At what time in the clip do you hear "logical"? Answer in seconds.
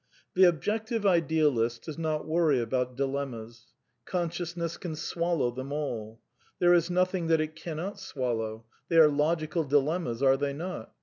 9.09-9.63